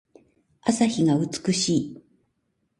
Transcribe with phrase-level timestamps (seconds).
[0.63, 2.01] 朝日が美しい。